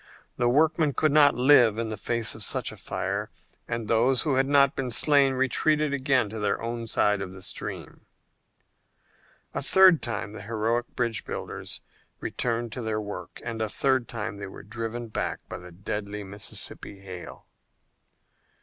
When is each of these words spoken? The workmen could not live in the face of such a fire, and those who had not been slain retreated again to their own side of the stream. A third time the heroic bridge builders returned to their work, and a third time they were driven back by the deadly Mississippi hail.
The 0.37 0.49
workmen 0.49 0.93
could 0.93 1.11
not 1.11 1.35
live 1.35 1.77
in 1.77 1.89
the 1.89 1.95
face 1.95 2.33
of 2.33 2.43
such 2.43 2.71
a 2.71 2.77
fire, 2.77 3.29
and 3.67 3.87
those 3.87 4.23
who 4.23 4.33
had 4.33 4.47
not 4.47 4.75
been 4.75 4.89
slain 4.89 5.33
retreated 5.33 5.93
again 5.93 6.27
to 6.31 6.39
their 6.39 6.59
own 6.59 6.87
side 6.87 7.21
of 7.21 7.33
the 7.33 7.41
stream. 7.43 8.07
A 9.53 9.61
third 9.61 10.01
time 10.01 10.33
the 10.33 10.41
heroic 10.41 10.87
bridge 10.95 11.23
builders 11.23 11.81
returned 12.19 12.71
to 12.71 12.81
their 12.81 12.99
work, 12.99 13.39
and 13.43 13.61
a 13.61 13.69
third 13.69 14.07
time 14.09 14.37
they 14.37 14.47
were 14.47 14.63
driven 14.63 15.07
back 15.07 15.41
by 15.47 15.59
the 15.59 15.71
deadly 15.71 16.23
Mississippi 16.23 17.01
hail. 17.01 17.45